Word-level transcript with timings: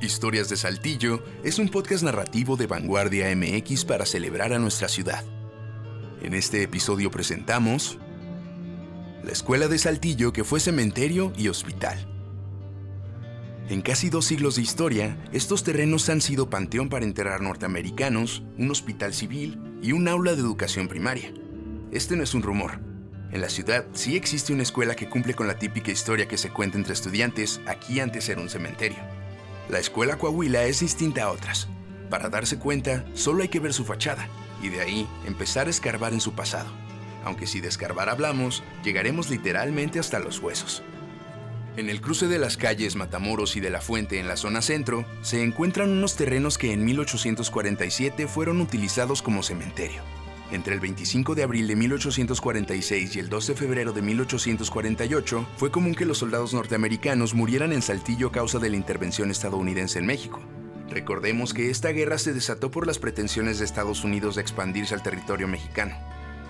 Historias 0.00 0.48
de 0.48 0.56
Saltillo 0.56 1.24
es 1.44 1.58
un 1.58 1.68
podcast 1.68 2.02
narrativo 2.02 2.56
de 2.56 2.66
Vanguardia 2.66 3.34
MX 3.34 3.84
para 3.84 4.04
celebrar 4.04 4.52
a 4.52 4.58
nuestra 4.58 4.88
ciudad. 4.88 5.24
En 6.20 6.34
este 6.34 6.62
episodio 6.62 7.10
presentamos 7.10 7.98
la 9.22 9.32
Escuela 9.32 9.68
de 9.68 9.78
Saltillo 9.78 10.32
que 10.32 10.44
fue 10.44 10.60
cementerio 10.60 11.32
y 11.36 11.48
hospital. 11.48 12.06
En 13.70 13.80
casi 13.80 14.10
dos 14.10 14.26
siglos 14.26 14.56
de 14.56 14.62
historia, 14.62 15.16
estos 15.32 15.64
terrenos 15.64 16.10
han 16.10 16.20
sido 16.20 16.50
panteón 16.50 16.90
para 16.90 17.06
enterrar 17.06 17.40
norteamericanos, 17.40 18.42
un 18.58 18.70
hospital 18.70 19.14
civil 19.14 19.58
y 19.80 19.92
un 19.92 20.06
aula 20.08 20.34
de 20.34 20.40
educación 20.40 20.86
primaria. 20.86 21.32
Este 21.92 22.14
no 22.14 22.22
es 22.24 22.34
un 22.34 22.42
rumor. 22.42 22.80
En 23.32 23.40
la 23.40 23.48
ciudad 23.48 23.86
sí 23.94 24.16
existe 24.16 24.52
una 24.52 24.64
escuela 24.64 24.94
que 24.94 25.08
cumple 25.08 25.34
con 25.34 25.46
la 25.46 25.58
típica 25.58 25.90
historia 25.90 26.28
que 26.28 26.36
se 26.36 26.50
cuenta 26.50 26.76
entre 26.76 26.92
estudiantes, 26.92 27.60
aquí 27.66 28.00
antes 28.00 28.28
era 28.28 28.42
un 28.42 28.50
cementerio. 28.50 29.23
La 29.68 29.78
escuela 29.78 30.16
Coahuila 30.18 30.64
es 30.64 30.80
distinta 30.80 31.24
a 31.24 31.30
otras. 31.30 31.68
Para 32.10 32.28
darse 32.28 32.58
cuenta, 32.58 33.04
solo 33.14 33.42
hay 33.42 33.48
que 33.48 33.60
ver 33.60 33.72
su 33.72 33.84
fachada 33.84 34.28
y 34.62 34.68
de 34.68 34.80
ahí 34.80 35.08
empezar 35.26 35.66
a 35.66 35.70
escarbar 35.70 36.12
en 36.12 36.20
su 36.20 36.34
pasado. 36.34 36.70
Aunque 37.24 37.46
si 37.46 37.60
de 37.60 37.68
escarbar 37.68 38.10
hablamos, 38.10 38.62
llegaremos 38.84 39.30
literalmente 39.30 39.98
hasta 39.98 40.18
los 40.18 40.38
huesos. 40.40 40.82
En 41.76 41.88
el 41.88 42.00
cruce 42.00 42.28
de 42.28 42.38
las 42.38 42.56
calles 42.56 42.94
Matamoros 42.94 43.56
y 43.56 43.60
de 43.60 43.70
la 43.70 43.80
Fuente 43.80 44.20
en 44.20 44.28
la 44.28 44.36
zona 44.36 44.62
centro, 44.62 45.04
se 45.22 45.42
encuentran 45.42 45.90
unos 45.90 46.14
terrenos 46.14 46.56
que 46.56 46.72
en 46.72 46.84
1847 46.84 48.28
fueron 48.28 48.60
utilizados 48.60 49.22
como 49.22 49.42
cementerio. 49.42 50.02
Entre 50.50 50.74
el 50.74 50.80
25 50.80 51.34
de 51.34 51.42
abril 51.42 51.66
de 51.66 51.74
1846 51.74 53.16
y 53.16 53.18
el 53.18 53.28
2 53.28 53.46
de 53.46 53.54
febrero 53.54 53.92
de 53.92 54.02
1848 54.02 55.46
fue 55.56 55.70
común 55.70 55.94
que 55.94 56.04
los 56.04 56.18
soldados 56.18 56.52
norteamericanos 56.52 57.34
murieran 57.34 57.72
en 57.72 57.82
Saltillo 57.82 58.28
a 58.28 58.32
causa 58.32 58.58
de 58.58 58.70
la 58.70 58.76
intervención 58.76 59.30
estadounidense 59.30 59.98
en 59.98 60.06
México. 60.06 60.40
Recordemos 60.90 61.54
que 61.54 61.70
esta 61.70 61.88
guerra 61.88 62.18
se 62.18 62.34
desató 62.34 62.70
por 62.70 62.86
las 62.86 62.98
pretensiones 62.98 63.58
de 63.58 63.64
Estados 63.64 64.04
Unidos 64.04 64.36
de 64.36 64.42
expandirse 64.42 64.94
al 64.94 65.02
territorio 65.02 65.48
mexicano. 65.48 65.96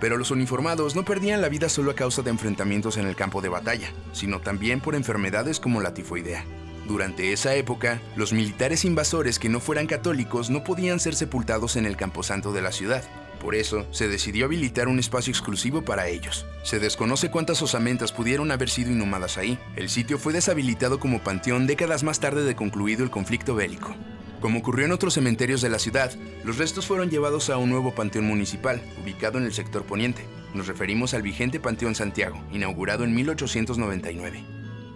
Pero 0.00 0.18
los 0.18 0.32
uniformados 0.32 0.96
no 0.96 1.04
perdían 1.04 1.40
la 1.40 1.48
vida 1.48 1.68
solo 1.68 1.92
a 1.92 1.94
causa 1.94 2.22
de 2.22 2.30
enfrentamientos 2.30 2.96
en 2.96 3.06
el 3.06 3.14
campo 3.14 3.40
de 3.40 3.48
batalla, 3.48 3.90
sino 4.12 4.40
también 4.40 4.80
por 4.80 4.96
enfermedades 4.96 5.60
como 5.60 5.80
la 5.80 5.94
tifoidea. 5.94 6.44
Durante 6.86 7.32
esa 7.32 7.54
época, 7.54 8.02
los 8.16 8.34
militares 8.34 8.84
invasores 8.84 9.38
que 9.38 9.48
no 9.48 9.60
fueran 9.60 9.86
católicos 9.86 10.50
no 10.50 10.64
podían 10.64 11.00
ser 11.00 11.14
sepultados 11.14 11.76
en 11.76 11.86
el 11.86 11.96
camposanto 11.96 12.52
de 12.52 12.60
la 12.60 12.72
ciudad, 12.72 13.02
por 13.44 13.54
eso, 13.54 13.86
se 13.90 14.08
decidió 14.08 14.46
habilitar 14.46 14.88
un 14.88 14.98
espacio 14.98 15.30
exclusivo 15.30 15.82
para 15.82 16.08
ellos. 16.08 16.46
Se 16.62 16.78
desconoce 16.78 17.30
cuántas 17.30 17.60
osamentas 17.60 18.10
pudieron 18.10 18.50
haber 18.50 18.70
sido 18.70 18.90
inhumadas 18.90 19.36
ahí. 19.36 19.58
El 19.76 19.90
sitio 19.90 20.18
fue 20.18 20.32
deshabilitado 20.32 20.98
como 20.98 21.22
panteón 21.22 21.66
décadas 21.66 22.04
más 22.04 22.20
tarde 22.20 22.42
de 22.42 22.56
concluido 22.56 23.04
el 23.04 23.10
conflicto 23.10 23.54
bélico. 23.54 23.94
Como 24.40 24.60
ocurrió 24.60 24.86
en 24.86 24.92
otros 24.92 25.12
cementerios 25.12 25.60
de 25.60 25.68
la 25.68 25.78
ciudad, 25.78 26.10
los 26.42 26.56
restos 26.56 26.86
fueron 26.86 27.10
llevados 27.10 27.50
a 27.50 27.58
un 27.58 27.68
nuevo 27.68 27.94
panteón 27.94 28.24
municipal, 28.24 28.80
ubicado 29.02 29.36
en 29.36 29.44
el 29.44 29.52
sector 29.52 29.84
poniente. 29.84 30.24
Nos 30.54 30.66
referimos 30.66 31.12
al 31.12 31.20
vigente 31.20 31.60
Panteón 31.60 31.94
Santiago, 31.94 32.42
inaugurado 32.50 33.04
en 33.04 33.14
1899. 33.14 34.42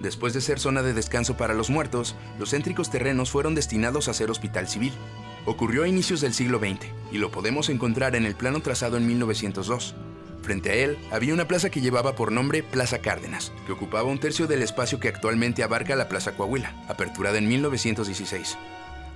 Después 0.00 0.34
de 0.34 0.40
ser 0.40 0.58
zona 0.58 0.82
de 0.82 0.94
descanso 0.94 1.36
para 1.36 1.54
los 1.54 1.70
muertos, 1.70 2.16
los 2.40 2.50
céntricos 2.50 2.90
terrenos 2.90 3.30
fueron 3.30 3.54
destinados 3.54 4.08
a 4.08 4.14
ser 4.14 4.32
hospital 4.32 4.66
civil. 4.66 4.92
Ocurrió 5.44 5.82
a 5.82 5.88
inicios 5.88 6.20
del 6.20 6.34
siglo 6.34 6.58
XX 6.58 6.86
y 7.10 7.18
lo 7.18 7.30
podemos 7.32 7.68
encontrar 7.68 8.14
en 8.14 8.26
el 8.26 8.36
plano 8.36 8.60
trazado 8.60 8.96
en 8.96 9.06
1902. 9.06 9.94
Frente 10.42 10.70
a 10.70 10.74
él 10.74 10.98
había 11.10 11.34
una 11.34 11.48
plaza 11.48 11.70
que 11.70 11.80
llevaba 11.80 12.14
por 12.14 12.32
nombre 12.32 12.62
Plaza 12.62 12.98
Cárdenas, 12.98 13.52
que 13.66 13.72
ocupaba 13.72 14.08
un 14.08 14.18
tercio 14.18 14.46
del 14.46 14.62
espacio 14.62 15.00
que 15.00 15.08
actualmente 15.08 15.62
abarca 15.62 15.96
la 15.96 16.08
Plaza 16.08 16.32
Coahuila, 16.32 16.74
aperturada 16.88 17.38
en 17.38 17.48
1916. 17.48 18.56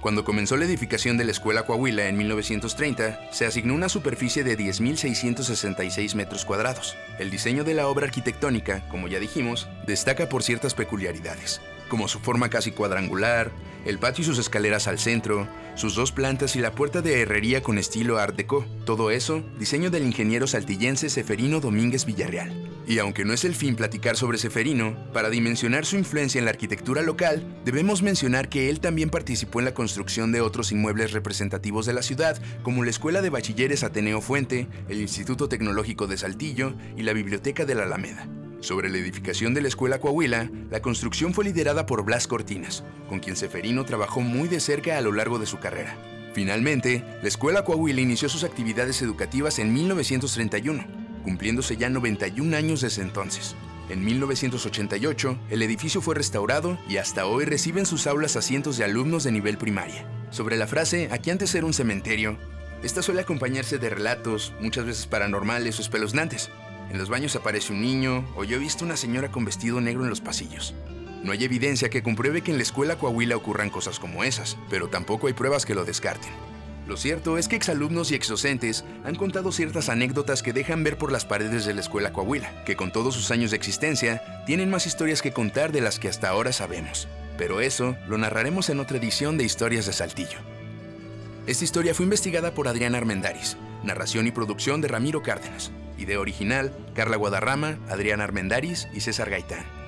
Cuando 0.00 0.24
comenzó 0.24 0.56
la 0.56 0.64
edificación 0.64 1.16
de 1.16 1.24
la 1.24 1.30
Escuela 1.30 1.64
Coahuila 1.64 2.08
en 2.08 2.16
1930, 2.16 3.30
se 3.30 3.46
asignó 3.46 3.74
una 3.74 3.88
superficie 3.88 4.42
de 4.42 4.58
10.666 4.58 6.16
metros 6.16 6.44
cuadrados. 6.44 6.96
El 7.20 7.30
diseño 7.30 7.62
de 7.62 7.74
la 7.74 7.86
obra 7.86 8.06
arquitectónica, 8.06 8.84
como 8.88 9.06
ya 9.06 9.20
dijimos, 9.20 9.68
destaca 9.86 10.28
por 10.28 10.42
ciertas 10.42 10.74
peculiaridades, 10.74 11.60
como 11.92 12.08
su 12.08 12.20
forma 12.20 12.48
casi 12.48 12.70
cuadrangular, 12.70 13.52
el 13.84 13.98
patio 13.98 14.22
y 14.22 14.24
sus 14.24 14.38
escaleras 14.38 14.88
al 14.88 14.98
centro, 14.98 15.46
sus 15.74 15.94
dos 15.94 16.10
plantas 16.10 16.56
y 16.56 16.58
la 16.58 16.74
puerta 16.74 17.02
de 17.02 17.20
herrería 17.20 17.62
con 17.62 17.76
estilo 17.76 18.18
Art 18.18 18.34
Deco. 18.34 18.64
Todo 18.86 19.10
eso, 19.10 19.44
diseño 19.58 19.90
del 19.90 20.04
ingeniero 20.06 20.46
saltillense 20.46 21.10
Seferino 21.10 21.60
Domínguez 21.60 22.06
Villarreal. 22.06 22.50
Y 22.86 22.98
aunque 22.98 23.26
no 23.26 23.34
es 23.34 23.44
el 23.44 23.54
fin 23.54 23.76
platicar 23.76 24.16
sobre 24.16 24.38
Seferino, 24.38 24.96
para 25.12 25.28
dimensionar 25.28 25.84
su 25.84 25.98
influencia 25.98 26.38
en 26.38 26.46
la 26.46 26.52
arquitectura 26.52 27.02
local, 27.02 27.44
debemos 27.66 28.00
mencionar 28.00 28.48
que 28.48 28.70
él 28.70 28.80
también 28.80 29.10
participó 29.10 29.58
en 29.58 29.66
la 29.66 29.74
construcción 29.74 30.32
de 30.32 30.40
otros 30.40 30.72
inmuebles 30.72 31.12
representativos 31.12 31.84
de 31.84 31.92
la 31.92 32.00
ciudad, 32.00 32.40
como 32.62 32.84
la 32.84 32.90
Escuela 32.90 33.20
de 33.20 33.28
Bachilleres 33.28 33.84
Ateneo 33.84 34.22
Fuente, 34.22 34.66
el 34.88 35.02
Instituto 35.02 35.46
Tecnológico 35.46 36.06
de 36.06 36.16
Saltillo 36.16 36.72
y 36.96 37.02
la 37.02 37.12
Biblioteca 37.12 37.66
de 37.66 37.74
la 37.74 37.82
Alameda. 37.82 38.26
Sobre 38.62 38.90
la 38.90 38.98
edificación 38.98 39.54
de 39.54 39.60
la 39.60 39.66
Escuela 39.66 39.98
Coahuila, 39.98 40.48
la 40.70 40.80
construcción 40.80 41.34
fue 41.34 41.44
liderada 41.44 41.84
por 41.84 42.04
Blas 42.04 42.28
Cortinas, 42.28 42.84
con 43.08 43.18
quien 43.18 43.34
Seferino 43.34 43.84
trabajó 43.84 44.20
muy 44.20 44.46
de 44.46 44.60
cerca 44.60 44.96
a 44.96 45.00
lo 45.00 45.10
largo 45.10 45.40
de 45.40 45.46
su 45.46 45.58
carrera. 45.58 45.96
Finalmente, 46.32 47.04
la 47.22 47.26
Escuela 47.26 47.64
Coahuila 47.64 48.00
inició 48.00 48.28
sus 48.28 48.44
actividades 48.44 49.02
educativas 49.02 49.58
en 49.58 49.74
1931, 49.74 50.86
cumpliéndose 51.24 51.76
ya 51.76 51.90
91 51.90 52.56
años 52.56 52.82
desde 52.82 53.02
entonces. 53.02 53.56
En 53.88 54.04
1988, 54.04 55.38
el 55.50 55.62
edificio 55.62 56.00
fue 56.00 56.14
restaurado 56.14 56.78
y 56.88 56.98
hasta 56.98 57.26
hoy 57.26 57.44
reciben 57.44 57.84
sus 57.84 58.06
aulas 58.06 58.36
a 58.36 58.42
cientos 58.42 58.78
de 58.78 58.84
alumnos 58.84 59.24
de 59.24 59.32
nivel 59.32 59.58
primaria. 59.58 60.06
Sobre 60.30 60.56
la 60.56 60.68
frase, 60.68 61.08
aquí 61.10 61.30
antes 61.30 61.52
era 61.56 61.66
un 61.66 61.74
cementerio, 61.74 62.38
esta 62.82 63.00
suele 63.00 63.20
acompañarse 63.20 63.78
de 63.78 63.90
relatos, 63.90 64.52
muchas 64.60 64.84
veces 64.84 65.06
paranormales 65.06 65.78
o 65.78 65.82
espeluznantes, 65.82 66.50
en 66.92 66.98
los 66.98 67.08
baños 67.08 67.34
aparece 67.36 67.72
un 67.72 67.80
niño 67.80 68.28
o 68.36 68.44
yo 68.44 68.56
he 68.56 68.60
visto 68.60 68.84
una 68.84 68.98
señora 68.98 69.30
con 69.30 69.46
vestido 69.46 69.80
negro 69.80 70.04
en 70.04 70.10
los 70.10 70.20
pasillos. 70.20 70.74
No 71.24 71.32
hay 71.32 71.42
evidencia 71.42 71.88
que 71.88 72.02
compruebe 72.02 72.42
que 72.42 72.50
en 72.50 72.58
la 72.58 72.64
escuela 72.64 72.96
Coahuila 72.96 73.34
ocurran 73.34 73.70
cosas 73.70 73.98
como 73.98 74.24
esas, 74.24 74.58
pero 74.68 74.88
tampoco 74.88 75.26
hay 75.26 75.32
pruebas 75.32 75.64
que 75.64 75.74
lo 75.74 75.86
descarten. 75.86 76.30
Lo 76.86 76.98
cierto 76.98 77.38
es 77.38 77.48
que 77.48 77.56
exalumnos 77.56 78.10
y 78.10 78.14
exdocentes 78.14 78.84
han 79.04 79.14
contado 79.14 79.52
ciertas 79.52 79.88
anécdotas 79.88 80.42
que 80.42 80.52
dejan 80.52 80.84
ver 80.84 80.98
por 80.98 81.12
las 81.12 81.24
paredes 81.24 81.64
de 81.64 81.72
la 81.72 81.80
escuela 81.80 82.12
Coahuila, 82.12 82.64
que 82.64 82.76
con 82.76 82.92
todos 82.92 83.14
sus 83.14 83.30
años 83.30 83.52
de 83.52 83.56
existencia 83.56 84.44
tienen 84.44 84.68
más 84.68 84.86
historias 84.86 85.22
que 85.22 85.32
contar 85.32 85.72
de 85.72 85.80
las 85.80 85.98
que 85.98 86.08
hasta 86.08 86.28
ahora 86.28 86.52
sabemos. 86.52 87.08
Pero 87.38 87.62
eso 87.62 87.96
lo 88.06 88.18
narraremos 88.18 88.68
en 88.68 88.80
otra 88.80 88.98
edición 88.98 89.38
de 89.38 89.44
Historias 89.44 89.86
de 89.86 89.94
Saltillo. 89.94 90.40
Esta 91.46 91.64
historia 91.64 91.94
fue 91.94 92.04
investigada 92.04 92.52
por 92.52 92.68
Adrián 92.68 92.94
Armendaris, 92.94 93.56
narración 93.82 94.26
y 94.26 94.32
producción 94.32 94.82
de 94.82 94.88
Ramiro 94.88 95.22
Cárdenas. 95.22 95.72
Idea 96.02 96.20
original, 96.20 96.72
Carla 96.94 97.16
Guadarrama, 97.16 97.78
Adrián 97.88 98.20
Armendaris 98.20 98.88
y 98.92 99.00
César 99.00 99.30
Gaitán. 99.30 99.81